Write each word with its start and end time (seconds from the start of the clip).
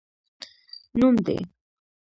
نوم 0.99 1.15
دي؟ 1.25 1.35